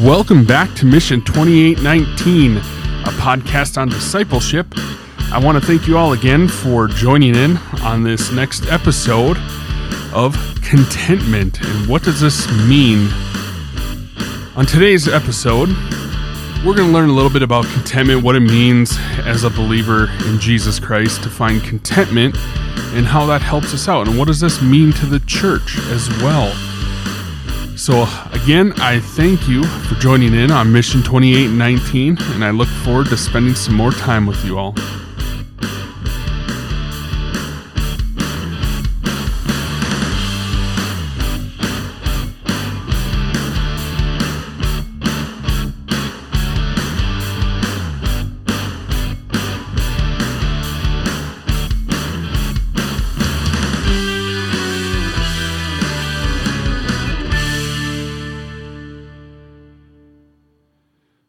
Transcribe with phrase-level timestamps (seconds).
[0.00, 2.60] Welcome back to Mission 2819, a
[3.12, 4.66] podcast on discipleship.
[5.32, 9.38] I want to thank you all again for joining in on this next episode
[10.12, 11.62] of contentment.
[11.62, 13.08] And what does this mean?
[14.54, 15.70] On today's episode,
[16.62, 20.10] we're going to learn a little bit about contentment, what it means as a believer
[20.26, 22.36] in Jesus Christ to find contentment,
[22.92, 24.08] and how that helps us out.
[24.08, 26.54] And what does this mean to the church as well?
[27.86, 33.06] So, again, I thank you for joining in on Mission 2819, and I look forward
[33.10, 34.74] to spending some more time with you all.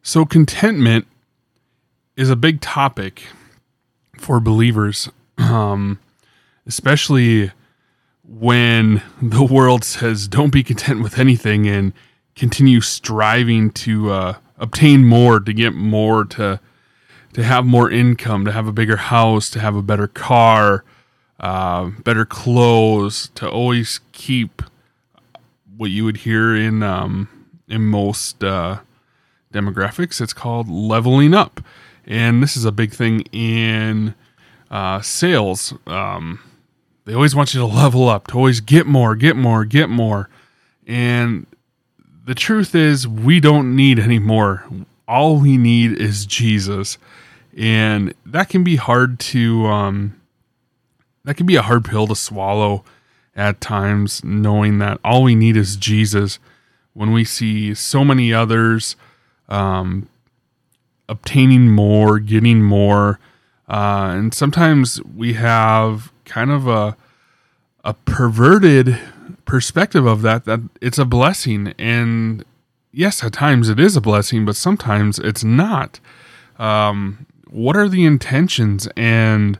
[0.08, 1.06] So, contentment
[2.16, 3.24] is a big topic
[4.18, 6.00] for believers, um,
[6.66, 7.52] especially
[8.24, 11.92] when the world says don't be content with anything and
[12.38, 16.62] continue striving to uh, obtain more, to get more, to
[17.34, 20.86] to have more income, to have a bigger house, to have a better car,
[21.42, 24.62] uh, better clothes, to always keep
[25.76, 27.28] what you would hear in um,
[27.68, 28.78] in most uh,
[29.54, 30.22] demographics.
[30.22, 31.62] It's called leveling up,
[32.06, 34.16] and this is a big thing in
[34.70, 35.74] uh, sales.
[35.86, 36.40] Um,
[37.06, 40.30] they always want you to level up, to always get more, get more, get more,
[40.86, 41.46] and
[42.28, 44.66] the truth is, we don't need any more.
[45.08, 46.98] All we need is Jesus,
[47.56, 50.20] and that can be hard to um,
[51.24, 52.84] that can be a hard pill to swallow
[53.34, 56.40] at times, knowing that all we need is Jesus.
[56.94, 58.98] When we see so many others
[59.50, 60.08] um,
[61.10, 63.20] obtaining more, getting more,
[63.70, 66.96] uh, and sometimes we have kind of a
[67.84, 69.00] a perverted
[69.46, 71.74] perspective of that that it's a blessing.
[71.80, 72.44] And
[72.92, 76.00] yes at times it is a blessing but sometimes it's not.
[76.60, 79.58] Um, what are the intentions and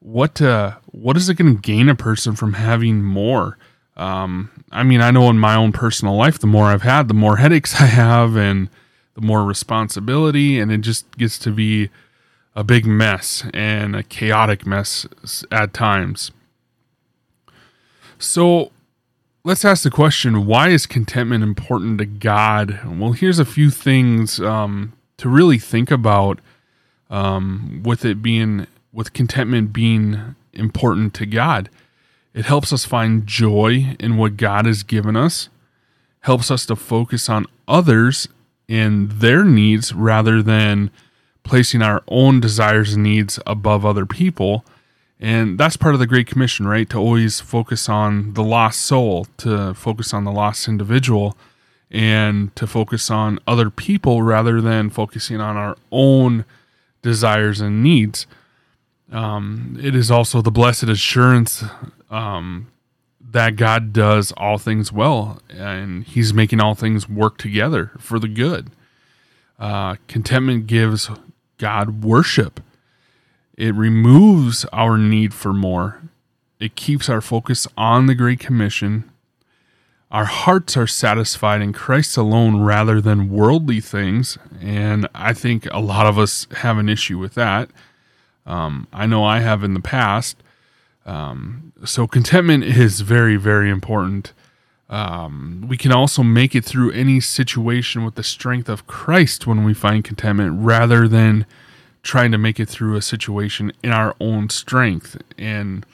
[0.00, 3.56] what uh, what is it going to gain a person from having more?
[3.96, 7.14] Um, i mean i know in my own personal life the more i've had the
[7.14, 8.68] more headaches i have and
[9.18, 11.90] the more responsibility, and it just gets to be
[12.54, 15.08] a big mess and a chaotic mess
[15.50, 16.30] at times.
[18.16, 18.70] So
[19.42, 22.78] let's ask the question why is contentment important to God?
[22.86, 26.38] Well, here's a few things um, to really think about
[27.10, 31.70] um, with it being, with contentment being important to God.
[32.34, 35.48] It helps us find joy in what God has given us,
[36.20, 38.28] helps us to focus on others
[38.68, 40.90] and their needs rather than
[41.42, 44.64] placing our own desires and needs above other people.
[45.20, 46.88] And that's part of the Great Commission, right?
[46.90, 51.36] To always focus on the lost soul, to focus on the lost individual,
[51.90, 56.44] and to focus on other people rather than focusing on our own
[57.02, 58.26] desires and needs.
[59.10, 61.64] Um, it is also the blessed assurance
[62.10, 62.68] um,
[63.30, 68.28] that God does all things well and he's making all things work together for the
[68.28, 68.70] good.
[69.58, 71.10] Uh, contentment gives
[71.58, 72.60] God worship.
[73.56, 76.00] It removes our need for more.
[76.60, 79.10] It keeps our focus on the Great Commission.
[80.10, 84.38] Our hearts are satisfied in Christ alone rather than worldly things.
[84.60, 87.68] And I think a lot of us have an issue with that.
[88.46, 90.38] Um, I know I have in the past.
[91.08, 94.34] Um, so contentment is very, very important.
[94.90, 99.64] Um, we can also make it through any situation with the strength of Christ when
[99.64, 101.46] we find contentment rather than
[102.02, 105.16] trying to make it through a situation in our own strength.
[105.38, 105.86] And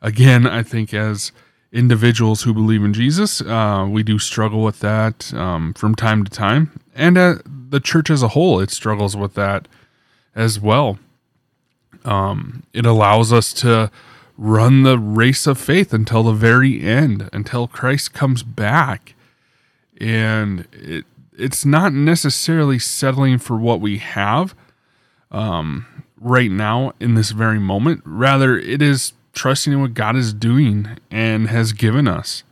[0.00, 1.32] again, I think as
[1.72, 6.30] individuals who believe in Jesus, uh, we do struggle with that um, from time to
[6.30, 6.80] time.
[6.94, 9.66] And uh, the church as a whole, it struggles with that
[10.36, 10.98] as well.
[12.04, 13.90] Um, it allows us to
[14.42, 19.14] run the race of faith until the very end, until Christ comes back.
[20.00, 21.04] And it,
[21.38, 24.56] it's not necessarily settling for what we have
[25.30, 25.86] um,
[26.20, 28.02] right now in this very moment.
[28.04, 32.42] Rather, it is trusting in what God is doing and has given us.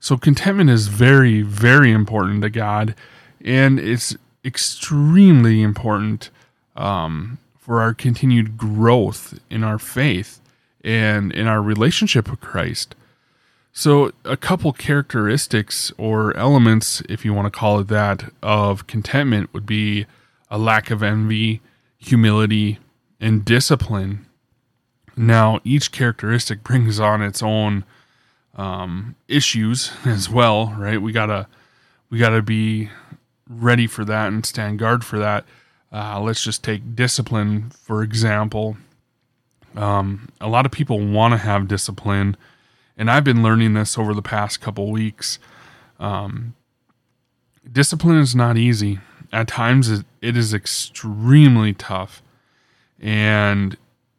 [0.00, 2.94] So, contentment is very, very important to God,
[3.42, 4.14] and it's
[4.44, 6.28] extremely important
[6.76, 10.40] um, for our continued growth in our faith
[10.84, 12.94] and in our relationship with Christ.
[13.72, 19.52] So, a couple characteristics or elements, if you want to call it that, of contentment
[19.54, 20.06] would be
[20.50, 21.60] a lack of envy,
[21.98, 22.78] humility,
[23.20, 24.26] and discipline.
[25.16, 27.84] Now, each characteristic brings on its own
[28.56, 31.00] um, issues as well, right?
[31.00, 31.46] We gotta
[32.10, 32.90] we gotta be
[33.48, 35.44] ready for that and stand guard for that.
[35.90, 38.76] Uh, let's just take discipline for example.
[39.76, 42.36] Um, a lot of people want to have discipline
[42.98, 45.38] and I've been learning this over the past couple weeks.
[46.00, 46.54] Um,
[47.70, 48.98] discipline is not easy.
[49.32, 52.22] At times, it is extremely tough,
[53.00, 53.76] and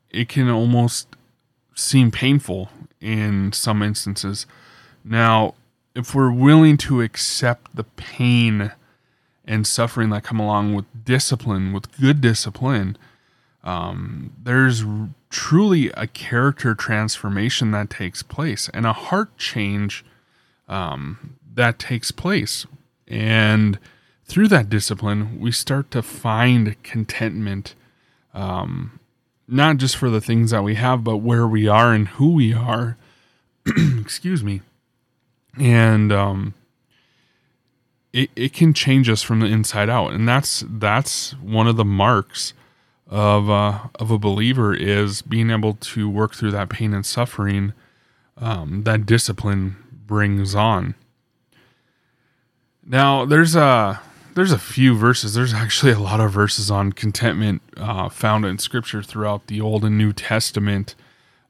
[0.10, 1.10] it can almost
[1.76, 2.70] seem painful
[3.02, 4.46] in some instances.
[5.04, 5.56] Now,
[5.94, 8.72] if we're willing to accept the pain
[9.44, 12.98] and suffering that come along with discipline, with good discipline,
[13.64, 14.84] um, there's
[15.30, 20.06] truly a character transformation that takes place and a heart change
[20.68, 22.66] um, that takes place.
[23.08, 23.80] And
[24.26, 27.76] through that discipline, we start to find contentment,
[28.34, 29.00] um,
[29.48, 32.54] not just for the things that we have, but where we are and who we
[32.54, 32.98] are.
[34.00, 34.62] Excuse me.
[35.58, 36.54] And um,
[38.14, 40.14] it, it can change us from the inside out.
[40.14, 42.54] And that's that's one of the marks
[43.10, 47.74] of uh, of a believer is being able to work through that pain and suffering
[48.38, 49.76] um, that discipline
[50.06, 50.96] brings on.
[52.86, 54.02] Now, there's a
[54.36, 55.34] there's a few verses.
[55.34, 59.84] There's actually a lot of verses on contentment uh, found in Scripture throughout the Old
[59.84, 60.96] and New Testament.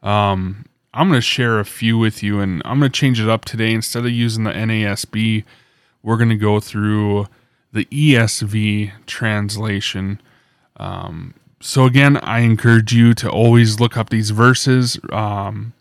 [0.01, 3.29] Um, I'm going to share a few with you, and I'm going to change it
[3.29, 3.73] up today.
[3.73, 5.43] Instead of using the NASB,
[6.01, 7.27] we're going to go through
[7.71, 10.19] the ESV translation.
[10.77, 15.73] Um, so again, I encourage you to always look up these verses, um,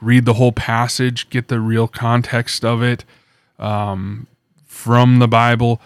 [0.00, 3.04] read the whole passage, get the real context of it
[3.58, 4.26] um,
[4.64, 5.80] from the Bible,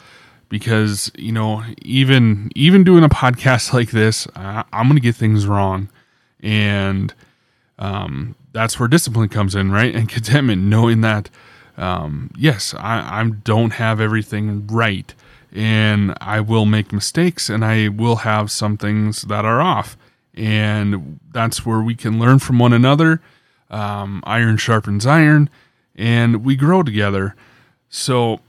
[0.48, 5.16] because you know even even doing a podcast like this, I, am going to get
[5.16, 5.88] things wrong,
[6.40, 7.12] and
[7.78, 9.94] um, that's where discipline comes in, right?
[9.94, 11.28] And contentment, knowing that
[11.76, 15.12] um, yes, I, I don't have everything right
[15.52, 19.96] and I will make mistakes and I will have some things that are off.
[20.34, 23.20] And that's where we can learn from one another.
[23.70, 25.48] Um, iron sharpens iron,
[25.94, 27.36] and we grow together.
[27.88, 28.40] So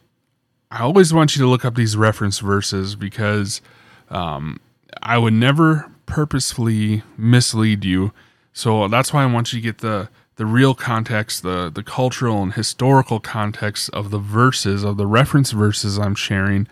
[0.72, 3.62] I always want you to look up these reference verses because
[4.10, 4.60] um,
[5.04, 8.14] I would never purposefully mislead you.
[8.54, 12.42] So that's why I want you to get the the real context, the the cultural
[12.42, 16.68] and historical context of the verses of the reference verses I'm sharing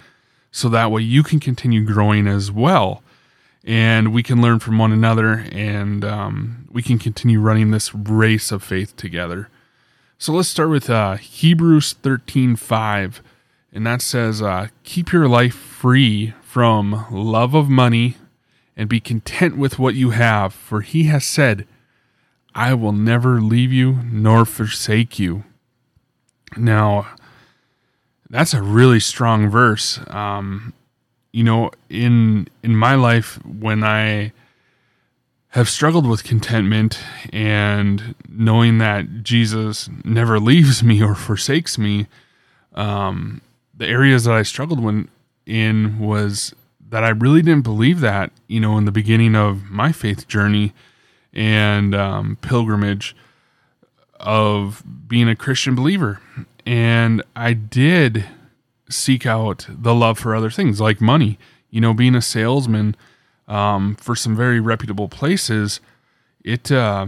[0.52, 3.04] so that way you can continue growing as well.
[3.64, 8.52] And we can learn from one another and um, we can continue running this race
[8.52, 9.50] of faith together.
[10.18, 13.22] So let's start with uh, hebrews 13 5
[13.72, 18.18] and that says uh, keep your life free from love of money
[18.76, 20.54] and be content with what you have.
[20.54, 21.68] For he has said
[22.56, 25.44] i will never leave you nor forsake you.
[26.58, 27.08] Now
[28.30, 30.00] that's a really strong verse.
[30.08, 30.74] Um,
[31.32, 34.32] you know, in in my life, when I
[35.50, 37.00] have struggled with contentment
[37.34, 42.08] and knowing that Jesus never leaves me or forsakes me,
[42.76, 43.42] um,
[43.76, 45.10] the areas that I struggled when,
[45.46, 46.54] in was
[46.90, 48.32] that I really didn't believe that.
[48.48, 50.74] You know, in the beginning of my faith journey
[51.34, 53.16] and um, pilgrimage
[54.20, 56.20] of being a Christian believer,
[56.66, 58.26] and I did
[58.90, 61.38] seek out the love for other things like money.
[61.70, 62.96] You know, being a salesman
[63.48, 65.80] um, for some very reputable places,
[66.44, 67.08] it uh,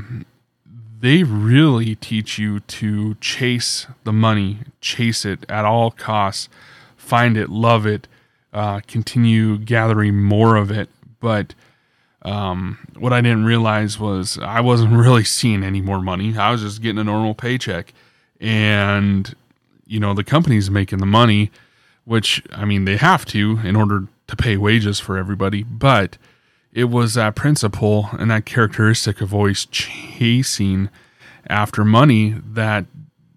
[1.00, 6.48] they really teach you to chase the money, chase it at all costs,
[6.96, 8.08] find it, love it,
[8.53, 10.89] uh, continue gathering more of it.
[11.20, 11.55] But
[12.22, 16.38] um, what I didn't realize was I wasn't really seeing any more money.
[16.38, 17.93] I was just getting a normal paycheck,
[18.39, 19.34] and
[19.91, 21.51] you know the company's making the money,
[22.05, 26.17] which I mean they have to in order to pay wages for everybody, but
[26.71, 30.89] it was that principle and that characteristic of always chasing
[31.48, 32.86] after money that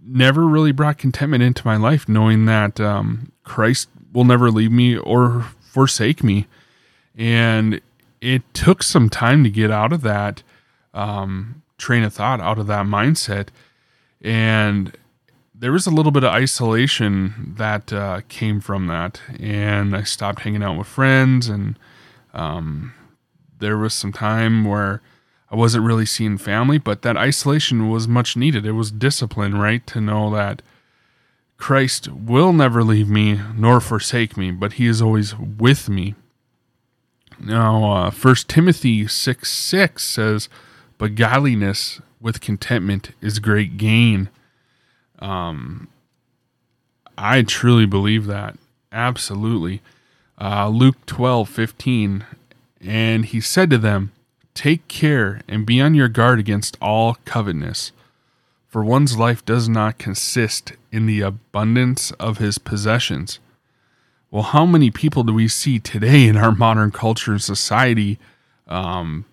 [0.06, 4.96] never really brought contentment into my life, knowing that um, Christ will never leave me
[4.96, 6.46] or forsake me.
[7.16, 7.80] And
[8.20, 10.44] it took some time to get out of that
[10.92, 13.48] um, train of thought, out of that mindset.
[14.20, 14.96] And
[15.54, 20.40] there was a little bit of isolation that uh, came from that, and I stopped
[20.40, 21.78] hanging out with friends, and
[22.32, 22.92] um,
[23.60, 25.00] there was some time where
[25.50, 28.66] I wasn't really seeing family, but that isolation was much needed.
[28.66, 29.86] It was discipline, right?
[29.88, 30.62] To know that
[31.56, 36.16] Christ will never leave me nor forsake me, but he is always with me.
[37.38, 40.48] Now, uh, Timothy 6 6 says,
[40.98, 44.30] But godliness with contentment is great gain.
[45.18, 45.88] Um,
[47.16, 48.56] I truly believe that.
[48.92, 49.82] Absolutely.
[50.40, 52.24] Uh, Luke 12 15.
[52.80, 54.12] And he said to them,
[54.54, 57.92] Take care and be on your guard against all covetousness,
[58.68, 63.40] for one's life does not consist in the abundance of his possessions.
[64.30, 68.18] Well, how many people do we see today in our modern culture and society
[68.68, 69.24] um,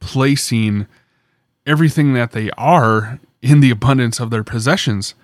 [0.00, 0.86] placing
[1.66, 5.14] everything that they are in the abundance of their possessions?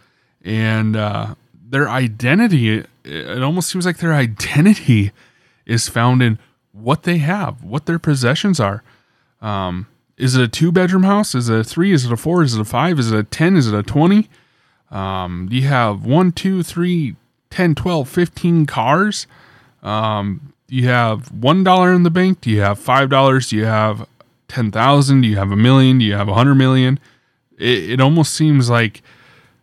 [0.45, 5.13] And uh, their identity, it almost seems like their identity
[5.67, 6.39] is found in
[6.73, 8.83] what they have, what their possessions are.
[9.41, 9.87] Um,
[10.17, 11.35] is it a two bedroom house?
[11.35, 11.93] Is it a three?
[11.93, 12.43] Is it a four?
[12.43, 12.99] Is it a five?
[12.99, 13.57] Is it a 10?
[13.57, 14.29] Is it a 20?
[14.91, 17.17] Um, do you have one, two, three,
[17.49, 19.27] 10, 12, 15 cars?
[19.83, 22.43] Um, do you have $1 in the bank?
[22.43, 23.49] Do you have $5?
[23.49, 24.07] Do you have
[24.49, 25.21] 10,000?
[25.23, 25.99] Do you have a million?
[25.99, 26.99] Do you have a hundred million?
[27.61, 29.03] It, it almost seems like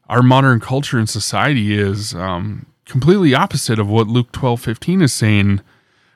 [0.08, 5.13] our modern culture and society is um, completely opposite of what Luke 12, 15 is
[5.13, 5.62] saying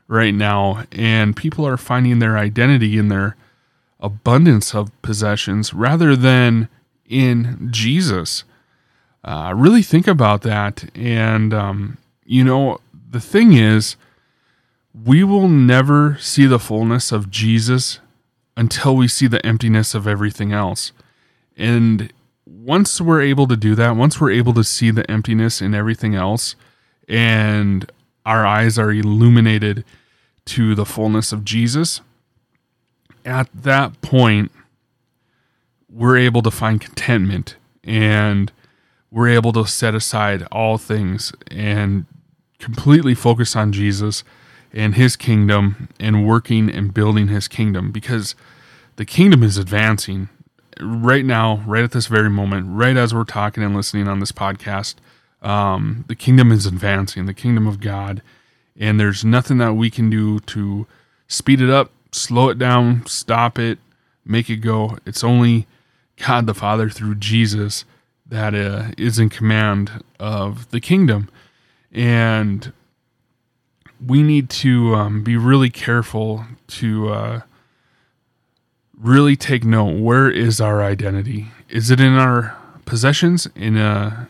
[0.07, 0.85] right now.
[0.91, 3.35] And people are finding their identity in their
[3.99, 6.69] abundance of possessions rather than
[7.05, 8.45] in Jesus
[9.23, 10.89] uh, really think about that.
[10.95, 13.95] And, um, you know, the thing is,
[15.05, 17.99] we will never see the fullness of Jesus
[18.57, 20.91] until we see the emptiness of everything else.
[21.61, 22.11] And
[22.43, 26.15] once we're able to do that, once we're able to see the emptiness in everything
[26.15, 26.55] else,
[27.07, 27.89] and
[28.25, 29.85] our eyes are illuminated
[30.45, 32.01] to the fullness of Jesus,
[33.23, 34.51] at that point,
[35.87, 38.51] we're able to find contentment and
[39.11, 42.07] we're able to set aside all things and
[42.57, 44.23] completely focus on Jesus
[44.73, 48.33] and his kingdom and working and building his kingdom because
[48.95, 50.29] the kingdom is advancing
[50.81, 54.31] right now, right at this very moment, right as we're talking and listening on this
[54.31, 54.95] podcast.
[55.41, 58.21] Um, the kingdom is advancing, the kingdom of God,
[58.79, 60.85] and there's nothing that we can do to
[61.27, 63.79] speed it up, slow it down, stop it,
[64.25, 64.97] make it go.
[65.05, 65.67] It's only
[66.17, 67.85] God the Father through Jesus
[68.25, 71.29] that uh, is in command of the kingdom.
[71.91, 72.71] And
[74.05, 77.41] we need to um, be really careful to uh,
[79.01, 81.47] really take note where is our identity?
[81.69, 84.27] Is it in our possessions, in a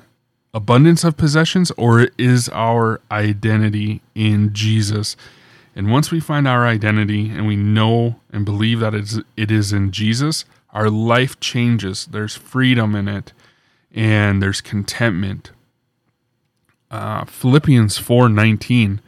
[0.53, 5.15] abundance of possessions, or is our identity in Jesus?
[5.75, 8.93] And once we find our identity and we know and believe that
[9.37, 12.07] it is in Jesus, our life changes.
[12.07, 13.33] There's freedom in it
[13.93, 15.51] and there's contentment.
[16.89, 18.99] Uh, Philippians 4:19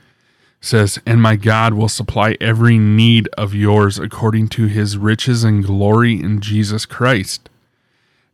[0.64, 5.64] says, "And my God will supply every need of yours according to his riches and
[5.64, 7.50] glory in Jesus Christ."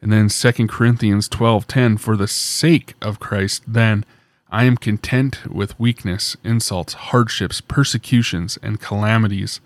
[0.01, 4.05] And then 2 Corinthians 12:10, "For the sake of Christ, then
[4.51, 9.59] I am content with weakness, insults, hardships, persecutions, and calamities.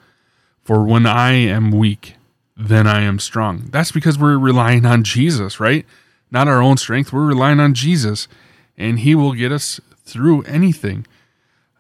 [0.64, 2.16] For when I am weak,
[2.56, 5.86] then I am strong." That's because we're relying on Jesus, right?
[6.34, 7.14] not our own strength.
[7.14, 8.28] We're relying on Jesus,
[8.76, 11.06] and He will get us through anything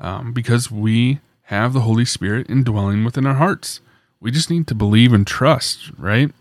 [0.04, 3.82] um, because we have the Holy Spirit indwelling within our hearts.
[4.20, 6.32] We just need to believe and trust, right?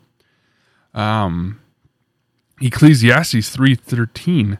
[0.92, 1.60] Um,
[2.60, 4.58] Ecclesiastes three thirteen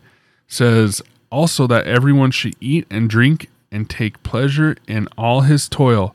[0.49, 6.15] says also that everyone should eat and drink and take pleasure in all his toil.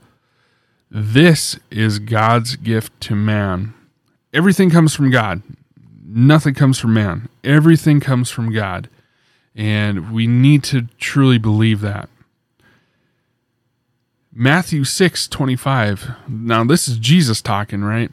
[0.89, 3.73] This is God's gift to man.
[4.33, 5.43] Everything comes from God
[6.07, 8.89] nothing comes from man, everything comes from God.
[9.55, 12.09] And we need to truly believe that.
[14.39, 16.11] Matthew 6 25.
[16.27, 18.11] Now, this is Jesus talking, right?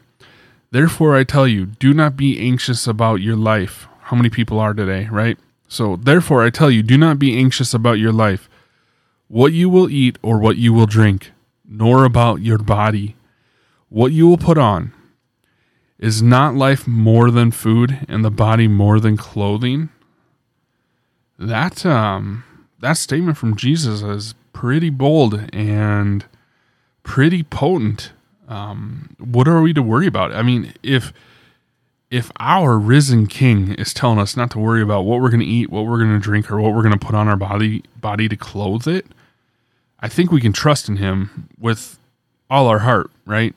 [0.71, 3.87] Therefore, I tell you, do not be anxious about your life.
[4.04, 5.37] How many people are today, right?
[5.69, 8.49] So, therefore, I tell you, do not be anxious about your life,
[9.28, 11.31] what you will eat or what you will drink,
[11.69, 13.16] nor about your body,
[13.90, 14.95] what you will put on.
[15.99, 19.90] Is not life more than food and the body more than clothing?
[21.38, 22.45] That um
[22.81, 26.25] that statement from Jesus is pretty bold and
[27.02, 28.12] pretty potent.
[28.49, 30.32] Um, what are we to worry about?
[30.32, 31.12] I mean, if
[32.11, 35.46] if our risen King is telling us not to worry about what we're going to
[35.46, 37.82] eat, what we're going to drink, or what we're going to put on our body
[38.00, 39.06] body to clothe it,
[40.00, 41.99] I think we can trust in Him with
[42.49, 43.54] all our heart, right?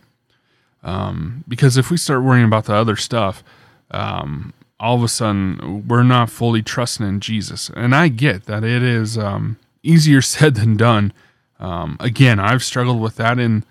[0.83, 3.43] Um, because if we start worrying about the other stuff,
[3.91, 7.69] um, all of a sudden we're not fully trusting in Jesus.
[7.75, 9.57] And I get that it is um,
[9.88, 11.13] easier said than done.
[11.60, 13.63] Um, again, I've struggled with that in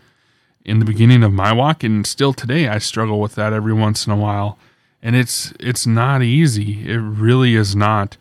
[0.64, 4.06] in the beginning of my walk, and still today I struggle with that every once
[4.06, 4.58] in a while.
[5.00, 6.88] And it's it's not easy.
[6.90, 8.16] It really is not.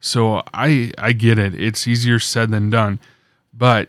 [0.00, 1.54] So I I get it.
[1.54, 3.00] It's easier said than done,
[3.52, 3.88] but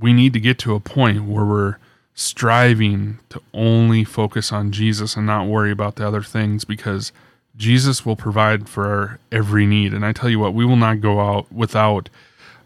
[0.00, 1.76] we need to get to a point where we're
[2.14, 7.12] striving to only focus on Jesus and not worry about the other things because
[7.56, 9.94] Jesus will provide for our every need.
[9.94, 12.08] And I tell you what, we will not go out without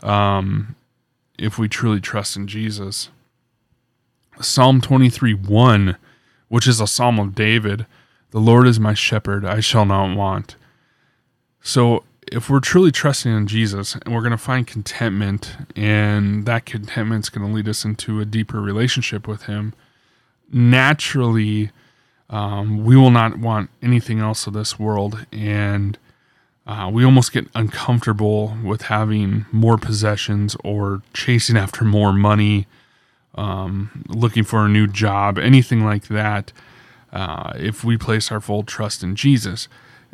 [0.02, 0.74] um,
[1.38, 3.08] if we truly trust in Jesus.
[4.40, 5.96] Psalm 23 1,
[6.48, 7.86] which is a psalm of David
[8.30, 10.56] The Lord is my shepherd, I shall not want.
[11.62, 16.64] So if we're truly trusting in Jesus and we're going to find contentment, and that
[16.64, 19.74] contentment's going to lead us into a deeper relationship with Him,
[20.52, 21.70] naturally,
[22.30, 25.26] um, we will not want anything else of this world.
[25.32, 25.98] And
[26.66, 32.66] uh, we almost get uncomfortable with having more possessions or chasing after more money,
[33.34, 36.52] um, looking for a new job, anything like that.
[37.12, 39.66] Uh, if we place our full trust in Jesus,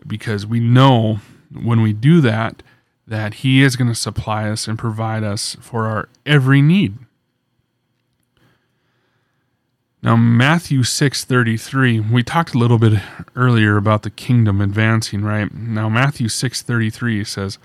[0.06, 1.20] because we know
[1.52, 2.62] when we do that,
[3.06, 6.96] that He is going to supply us and provide us for our every need.
[10.02, 13.00] Now Matthew 6:33, we talked a little bit
[13.34, 15.52] earlier about the kingdom advancing, right?
[15.52, 17.58] Now Matthew 6:33 says,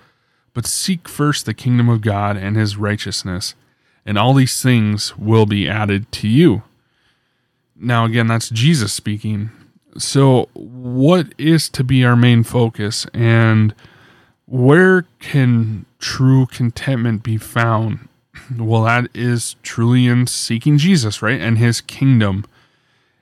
[0.54, 3.56] "But seek first the kingdom of God and his righteousness,
[4.06, 6.64] and all these things will be added to you."
[7.76, 9.50] Now again, that's Jesus speaking.
[9.98, 13.76] So, what is to be our main focus, and
[14.46, 18.08] where can true contentment be found?
[18.58, 21.40] Well, that is truly in seeking Jesus, right?
[21.40, 22.46] And his kingdom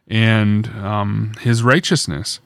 [0.07, 2.39] and um, his righteousness.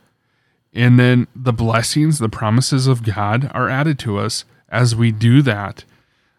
[0.74, 5.42] And then the blessings, the promises of God are added to us as we do
[5.44, 5.86] that.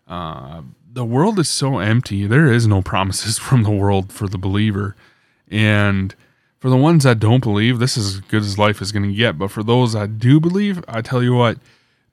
[0.08, 2.26] Uh, the world is so empty.
[2.26, 4.97] There is no promises from the world for the believer.
[5.49, 6.14] And
[6.58, 9.14] for the ones that don't believe, this is as good as life is going to
[9.14, 9.38] get.
[9.38, 11.58] But for those that do believe, I tell you what,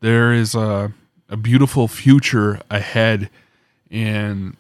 [0.02, 0.92] there is a,
[1.30, 3.30] a beautiful future ahead.
[3.92, 4.56] And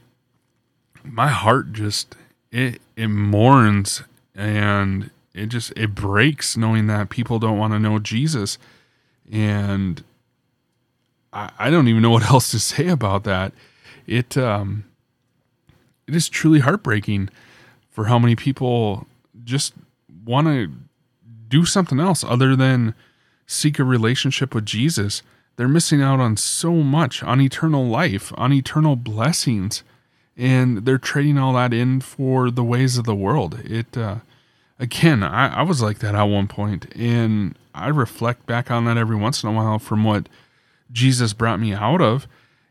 [1.03, 2.15] my heart just,
[2.51, 4.03] it, it mourns
[4.35, 8.57] and it just, it breaks knowing that people don't want to know Jesus.
[9.31, 10.03] And
[11.31, 13.53] I, I don't even know what else to say about that.
[14.05, 14.83] It, um,
[16.07, 17.29] it is truly heartbreaking
[17.89, 19.07] for how many people
[19.43, 19.73] just
[20.25, 20.71] want to
[21.47, 22.93] do something else other than
[23.45, 25.21] seek a relationship with Jesus.
[25.61, 29.83] They're missing out on so much, on eternal life, on eternal blessings,
[30.35, 33.59] and they're trading all that in for the ways of the world.
[33.63, 34.21] It, uh,
[34.79, 38.97] again, I, I was like that at one point, and I reflect back on that
[38.97, 40.27] every once in a while from what
[40.91, 42.25] Jesus brought me out of,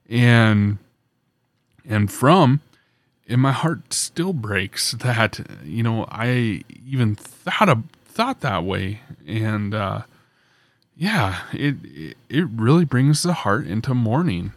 [0.08, 0.78] and
[1.88, 2.60] and from
[3.28, 9.02] and my heart still breaks that you know I even thought of, thought that way,
[9.28, 10.02] and uh,
[11.00, 11.76] yeah, it,
[12.28, 14.52] it really brings the heart into mourning.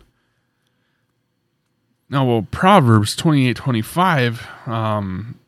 [2.09, 5.39] Now, well, Proverbs twenty eight twenty five um,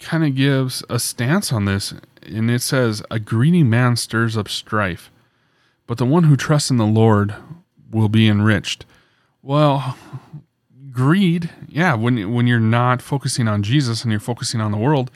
[0.00, 4.48] kind of gives a stance on this, and it says, "A greedy man stirs up
[4.48, 5.08] strife,
[5.86, 7.36] but the one who trusts in the Lord
[7.92, 8.84] will be enriched."
[9.40, 9.96] Well,
[10.90, 15.12] greed, yeah, when when you're not focusing on Jesus and you're focusing on the world,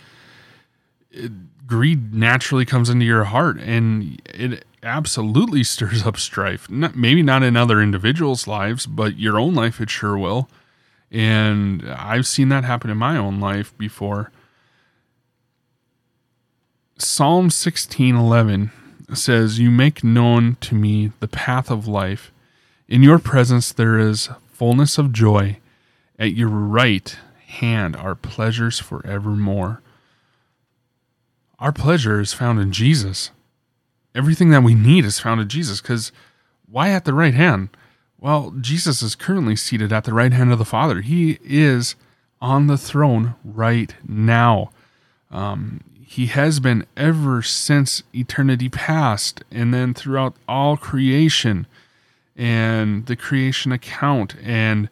[1.10, 1.32] it,
[1.66, 6.70] greed naturally comes into your heart and it absolutely stirs up strife.
[6.70, 10.48] Not, maybe not in other individuals' lives, but your own life it sure will.
[11.10, 14.30] And I've seen that happen in my own life before.
[16.98, 18.70] Psalm 16:11
[19.12, 22.32] says, "You make known to me the path of life.
[22.88, 25.58] In your presence there is fullness of joy."
[26.18, 29.82] At your right hand are pleasures forevermore.
[31.58, 33.30] Our pleasure is found in Jesus.
[34.16, 35.80] Everything that we need is found in Jesus.
[35.80, 36.10] Because
[36.68, 37.68] why at the right hand?
[38.18, 41.02] Well, Jesus is currently seated at the right hand of the Father.
[41.02, 41.94] He is
[42.40, 44.70] on the throne right now.
[45.30, 51.66] Um, he has been ever since eternity past, and then throughout all creation
[52.34, 54.88] and the creation account and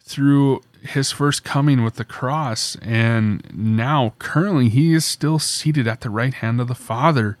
[0.00, 6.00] through his first coming with the cross, and now currently he is still seated at
[6.00, 7.38] the right hand of the Father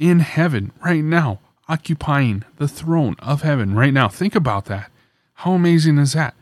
[0.00, 4.08] in heaven right now, occupying the throne of heaven right now.
[4.08, 4.90] Think about that.
[5.34, 6.34] How amazing is that?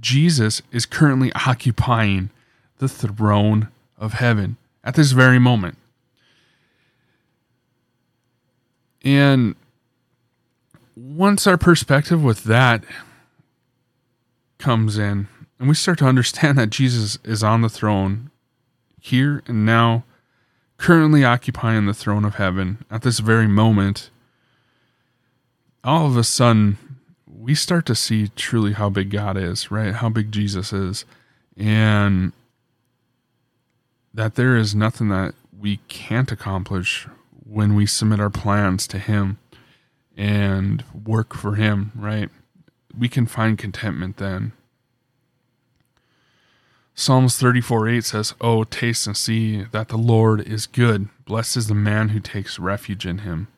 [0.00, 2.30] Jesus is currently occupying
[2.78, 5.78] the throne of heaven at this very moment.
[9.04, 9.54] And
[10.96, 12.84] once our perspective with that
[14.58, 18.30] comes in, and we start to understand that Jesus is on the throne
[18.98, 20.04] here and now,
[20.84, 24.10] currently occupying the throne of heaven at this very moment,
[25.82, 26.76] all of a sudden
[27.26, 29.94] we start to see truly how big God is, right?
[29.94, 31.06] How big Jesus is.
[31.56, 32.34] And
[34.12, 37.08] that there is nothing that we can't accomplish
[37.46, 39.38] when we submit our plans to Him
[40.18, 42.28] and work for Him, right?
[42.94, 44.52] We can find contentment then.
[46.96, 51.08] Psalms 34 8 says, Oh, taste and see that the Lord is good.
[51.24, 53.48] Blessed is the man who takes refuge in him.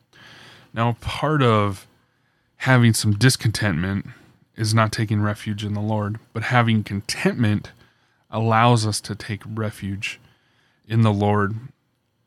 [0.72, 1.86] Now, part of
[2.58, 4.06] having some discontentment
[4.56, 7.72] is not taking refuge in the Lord, but having contentment
[8.30, 10.18] allows us to take refuge
[10.88, 11.56] in the Lord.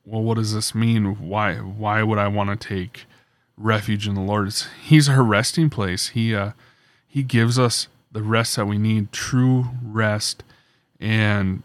[0.06, 1.28] Well, what does this mean?
[1.28, 3.06] Why why would I want to take
[3.58, 4.48] refuge in the Lord?
[4.48, 6.10] It's, he's our resting place.
[6.10, 6.52] He uh,
[7.08, 10.44] he gives us the rest that we need, true rest
[11.00, 11.64] and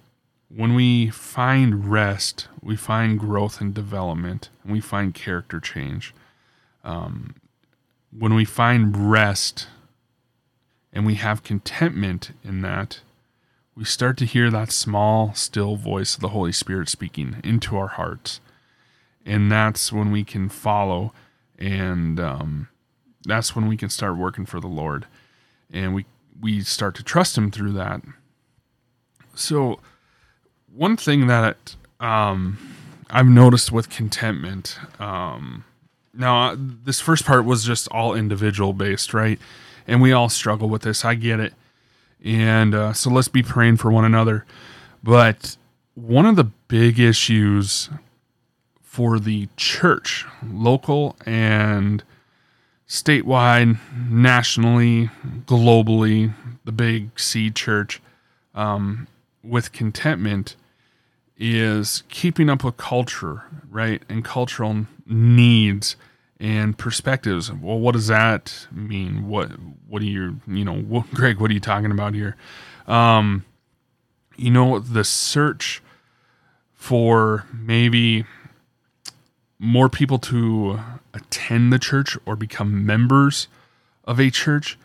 [0.49, 6.15] when we find rest, we find growth and development, and we find character change.
[6.85, 7.35] Um,
[8.17, 9.67] when we find rest
[10.93, 13.01] and we have contentment in that,
[13.75, 17.89] we start to hear that small, still voice of the Holy Spirit speaking into our
[17.89, 18.41] hearts.
[19.27, 21.13] And that's when we can follow,
[21.59, 22.69] and um,
[23.25, 25.07] that's when we can start working for the Lord.
[25.73, 26.07] And we,
[26.41, 28.03] we start to trust Him through that.
[29.35, 29.81] So,
[30.73, 32.59] one thing that um,
[33.11, 35.65] I've noticed with contentment, um,
[36.13, 39.39] now this first part was just all individual based, right?
[39.87, 41.05] And we all struggle with this.
[41.05, 41.55] I get it.
[42.25, 44.47] And uh, so let's be praying for one another.
[45.03, 45.57] But
[45.95, 47.91] one of the big issues
[48.83, 52.03] for the church, local and
[52.89, 55.11] statewide, nationally,
[55.47, 56.33] globally,
[56.65, 58.01] the big C church,
[58.55, 59.07] um,
[59.45, 60.57] with contentment
[61.37, 64.03] is keeping up with culture, right?
[64.09, 65.97] And cultural needs
[66.41, 67.53] and perspectives.
[67.53, 69.29] Well, what does that mean?
[69.29, 69.51] What
[69.89, 72.37] what are you, you know, what, Greg, what are you talking about here?
[72.87, 73.45] Um,
[74.37, 75.83] you know, the search
[76.73, 78.25] for maybe
[79.59, 80.79] more people to
[81.15, 83.49] attend the church or become members
[84.05, 84.79] of a church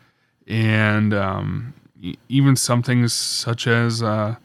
[0.47, 1.73] and um,
[2.29, 4.35] even some things such as uh,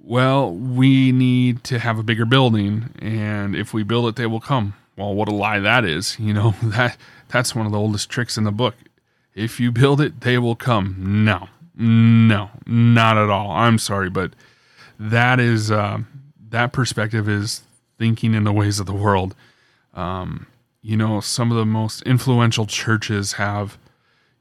[0.00, 4.40] well, we need to have a bigger building, and if we build it, they will
[4.40, 4.74] come.
[4.96, 6.18] Well, what a lie that is.
[6.28, 6.96] You know, that
[7.28, 8.74] that's one of the oldest tricks in the book.
[9.34, 10.96] If you build it, they will come.
[11.24, 13.50] No, no, not at all.
[13.52, 14.32] I'm sorry, but
[14.98, 15.98] that is uh,
[16.50, 17.62] that perspective is
[17.98, 19.34] thinking in the ways of the world.
[19.94, 20.46] Um,
[20.80, 23.78] you know, some of the most influential churches have,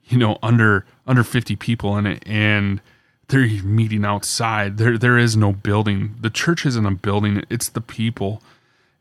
[0.06, 2.82] you know, under under 50 people in it, and
[3.29, 4.77] they're meeting outside.
[4.77, 6.15] There there is no building.
[6.19, 7.43] The church isn't a building.
[7.49, 8.41] It's the people.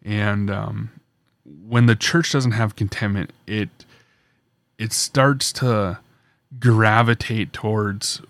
[0.05, 0.91] And um,
[1.45, 3.69] when the church doesn't have contentment, it
[4.79, 5.99] it starts to
[6.59, 8.21] gravitate towards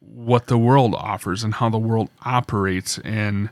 [0.00, 3.48] what the world offers and how the world operates and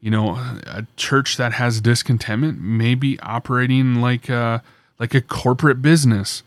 [0.00, 4.62] you know a church that has discontentment may be operating like a
[4.98, 6.42] like a corporate business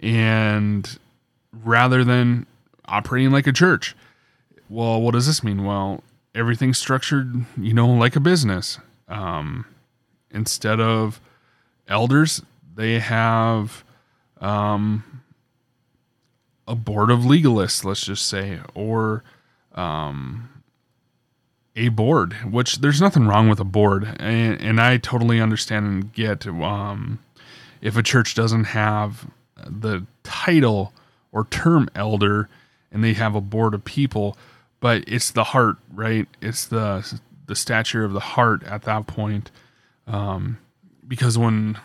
[0.00, 0.98] and
[1.64, 2.46] rather than
[2.86, 3.96] operating like a church
[4.68, 5.64] well, what does this mean?
[5.64, 6.02] Well,
[6.34, 8.78] everything's structured, you know, like a business.
[9.08, 9.64] Um,
[10.30, 11.20] instead of
[11.86, 12.42] elders,
[12.74, 13.84] they have
[14.40, 15.22] um,
[16.66, 19.24] a board of legalists, let's just say, or
[19.74, 20.48] um,
[21.74, 24.16] a board, which there's nothing wrong with a board.
[24.20, 27.20] And, and I totally understand and get um,
[27.80, 29.30] if a church doesn't have
[29.66, 30.92] the title
[31.32, 32.48] or term elder
[32.92, 34.36] and they have a board of people
[34.80, 36.28] but it's the heart, right?
[36.40, 39.50] It's the the stature of the heart at that point.
[40.06, 40.58] Um,
[41.06, 41.78] because when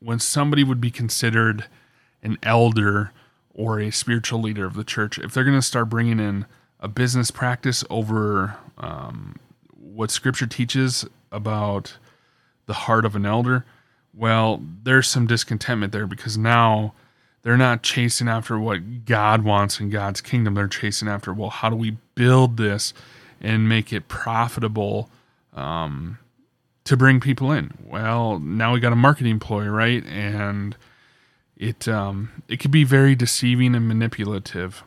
[0.00, 1.66] when somebody would be considered
[2.22, 3.12] an elder
[3.54, 6.46] or a spiritual leader of the church, if they're going to start bringing in
[6.80, 9.36] a business practice over um,
[9.70, 11.96] what Scripture teaches about
[12.66, 13.64] the heart of an elder,
[14.12, 16.92] well, there's some discontentment there because now
[17.46, 20.54] they're not chasing after what God wants in God's kingdom.
[20.54, 22.92] They're chasing after, well, how do we build this
[23.40, 25.08] and make it profitable
[25.54, 26.18] um,
[26.82, 27.70] to bring people in?
[27.84, 30.04] Well, now we got a marketing ploy, right?
[30.06, 30.76] And
[31.56, 34.82] it um, it could be very deceiving and manipulative.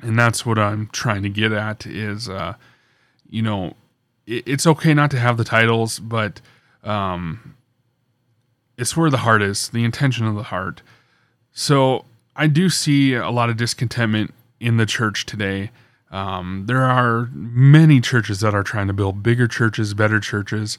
[0.00, 2.54] And that's what I'm trying to get at is, uh,
[3.28, 3.74] you know,
[4.26, 6.40] it's okay not to have the titles, but
[6.84, 7.54] um,
[8.78, 10.80] it's where the heart is, the intention of the heart.
[11.58, 12.04] So
[12.36, 15.70] I do see a lot of discontentment in the church today.
[16.10, 20.78] Um, there are many churches that are trying to build bigger churches, better churches,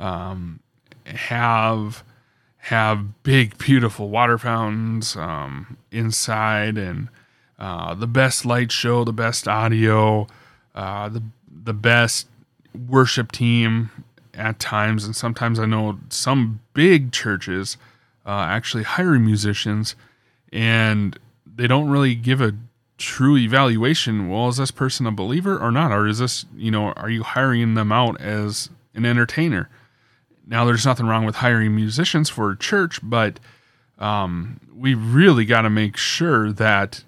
[0.00, 0.58] um,
[1.06, 2.02] have
[2.56, 7.08] have big, beautiful water fountains um, inside, and
[7.56, 10.26] uh, the best light show, the best audio,
[10.74, 11.22] uh, the
[11.64, 12.26] the best
[12.88, 13.90] worship team
[14.34, 17.76] at times, and sometimes I know some big churches
[18.28, 19.96] uh, actually hiring musicians,
[20.52, 22.54] and they don't really give a
[22.98, 24.28] true evaluation.
[24.28, 27.22] Well, is this person a believer or not, or is this you know are you
[27.22, 29.68] hiring them out as an entertainer?
[30.46, 33.38] Now, there's nothing wrong with hiring musicians for a church, but
[33.98, 37.04] um, we really got to make sure that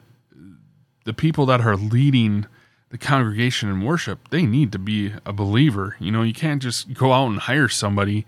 [1.05, 2.47] the people that are leading
[2.91, 5.97] the congregation in worship, they need to be a believer.
[5.99, 8.27] You know, you can't just go out and hire somebody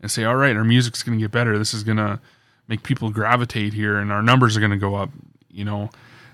[0.00, 1.58] and say, all right, our music's going to get better.
[1.58, 2.20] This is going to
[2.72, 5.10] make people gravitate here and our numbers are going to go up.
[5.50, 5.90] You know,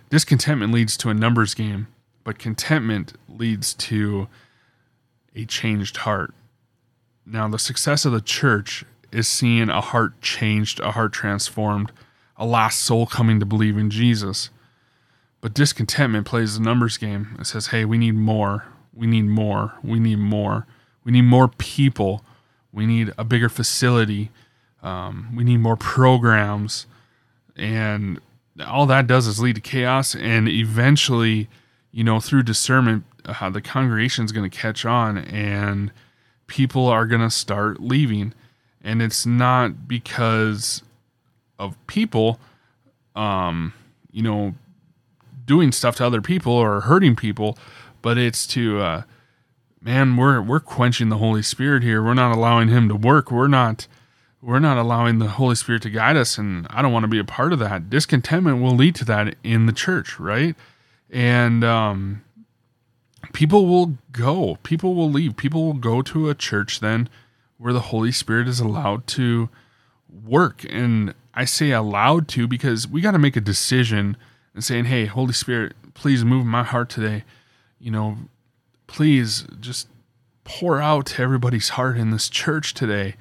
[0.08, 1.88] discontentment leads to a numbers game,
[2.22, 4.28] but contentment leads to
[5.34, 6.32] a changed heart.
[7.26, 11.90] Now, the success of the church is seeing a heart changed, a heart transformed,
[12.36, 14.50] a lost soul coming to believe in Jesus.
[15.40, 17.36] But discontentment plays the numbers game.
[17.40, 18.64] It says, hey, we need more.
[18.94, 19.74] We need more.
[19.82, 20.68] We need more.
[21.02, 22.24] We need more people.
[22.72, 24.30] We need a bigger facility.
[24.82, 26.86] Um, we need more programs.
[27.56, 28.20] And
[28.66, 30.14] all that does is lead to chaos.
[30.14, 31.48] And eventually,
[31.92, 35.92] you know, through discernment, uh, the congregation is going to catch on and
[36.46, 38.32] people are going to start leaving.
[38.82, 40.82] And it's not because
[41.58, 42.38] of people,
[43.16, 43.72] um,
[44.12, 44.54] you know,
[45.44, 47.58] doing stuff to other people or hurting people,
[48.02, 49.02] but it's to uh,
[49.80, 52.02] man, we're we're quenching the Holy Spirit here.
[52.02, 53.30] We're not allowing him to work.
[53.30, 53.86] We're not
[54.40, 57.18] we're not allowing the Holy Spirit to guide us and I don't want to be
[57.18, 57.90] a part of that.
[57.90, 60.54] Discontentment will lead to that in the church, right?
[61.10, 62.22] And um
[63.32, 64.58] people will go.
[64.62, 65.36] People will leave.
[65.36, 67.08] People will go to a church then
[67.56, 69.48] where the Holy Spirit is allowed to
[70.24, 70.64] work.
[70.70, 74.16] And I say allowed to because we got to make a decision
[74.54, 77.24] and saying, Hey, Holy Spirit, please move my heart today.
[77.80, 78.18] You know,
[78.86, 79.88] please just
[80.44, 83.16] pour out to everybody's heart in this church today.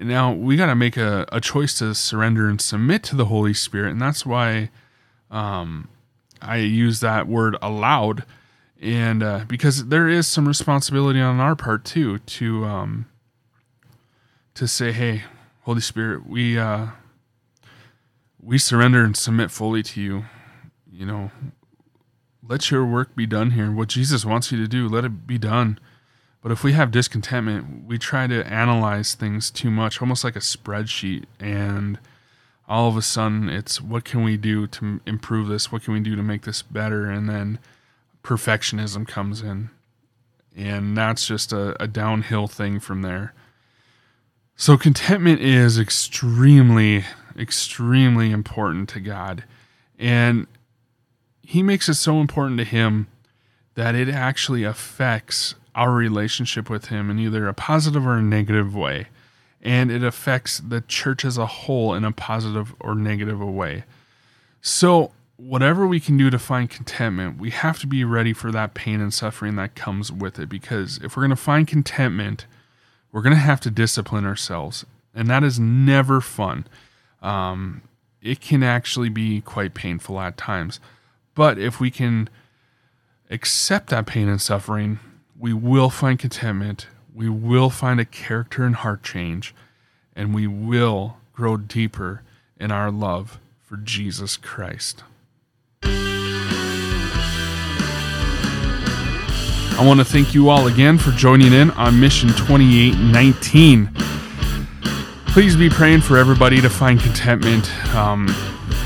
[0.00, 3.54] Now we got to make a, a choice to surrender and submit to the Holy
[3.54, 3.92] Spirit.
[3.92, 4.70] And that's why
[5.30, 5.88] um,
[6.40, 8.24] I use that word allowed.
[8.80, 13.06] And uh, because there is some responsibility on our part too to um,
[14.54, 15.22] to say, "Hey,
[15.62, 16.88] Holy Spirit, we uh,
[18.40, 20.24] we surrender and submit fully to you
[20.92, 21.30] you know,
[22.46, 23.72] let your work be done here.
[23.72, 25.80] What Jesus wants you to do, let it be done.
[26.42, 30.40] But if we have discontentment, we try to analyze things too much, almost like a
[30.40, 31.24] spreadsheet.
[31.38, 32.00] And
[32.68, 35.70] all of a sudden, it's what can we do to improve this?
[35.70, 37.08] What can we do to make this better?
[37.08, 37.60] And then
[38.24, 39.70] perfectionism comes in.
[40.56, 43.32] And that's just a, a downhill thing from there.
[44.56, 47.04] So, contentment is extremely,
[47.38, 49.44] extremely important to God.
[49.98, 50.46] And
[51.42, 53.06] he makes it so important to him
[53.74, 58.74] that it actually affects our relationship with him in either a positive or a negative
[58.74, 59.08] way.
[59.62, 63.84] And it affects the church as a whole in a positive or negative way.
[64.60, 68.74] So, whatever we can do to find contentment, we have to be ready for that
[68.74, 70.48] pain and suffering that comes with it.
[70.48, 72.46] Because if we're going to find contentment,
[73.12, 74.84] we're going to have to discipline ourselves.
[75.14, 76.66] And that is never fun.
[77.20, 77.82] Um,
[78.20, 80.80] it can actually be quite painful at times.
[81.34, 82.28] But if we can
[83.30, 84.98] accept that pain and suffering,
[85.42, 86.86] we will find contentment.
[87.12, 89.52] We will find a character and heart change,
[90.14, 92.22] and we will grow deeper
[92.60, 95.02] in our love for Jesus Christ.
[99.74, 103.90] I want to thank you all again for joining in on Mission 2819.
[105.26, 107.68] Please be praying for everybody to find contentment.
[107.96, 108.26] Um,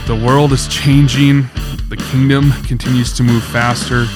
[0.06, 1.42] the world is changing
[1.90, 4.06] the kingdom continues to move faster,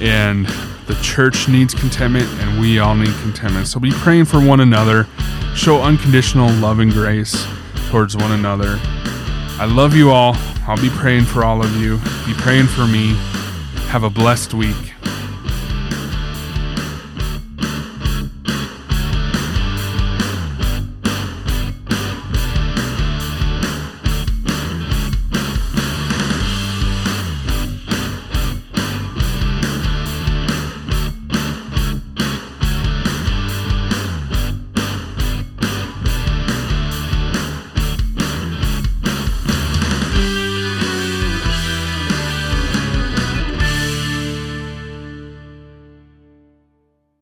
[0.00, 0.48] and
[0.86, 3.66] the church needs contentment, and we all need contentment.
[3.66, 5.06] So be praying for one another,
[5.54, 7.46] show unconditional love and grace
[7.90, 8.78] towards one another.
[9.58, 10.34] I love you all.
[10.66, 11.98] I'll be praying for all of you.
[12.26, 13.14] Be praying for me.
[13.88, 14.91] Have a blessed week.